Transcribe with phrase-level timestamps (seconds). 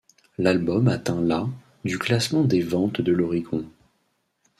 [0.39, 1.47] L'album atteint la
[1.85, 3.67] du classement des ventes de l'Oricon.